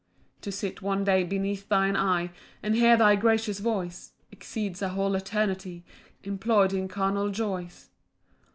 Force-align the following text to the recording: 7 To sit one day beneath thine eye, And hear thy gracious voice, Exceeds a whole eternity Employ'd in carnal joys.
7 0.39 0.41
To 0.41 0.51
sit 0.51 0.81
one 0.81 1.03
day 1.03 1.23
beneath 1.23 1.69
thine 1.69 1.95
eye, 1.95 2.31
And 2.63 2.73
hear 2.75 2.97
thy 2.97 3.15
gracious 3.15 3.59
voice, 3.59 4.13
Exceeds 4.31 4.81
a 4.81 4.89
whole 4.89 5.13
eternity 5.13 5.85
Employ'd 6.23 6.73
in 6.73 6.87
carnal 6.87 7.29
joys. 7.29 7.91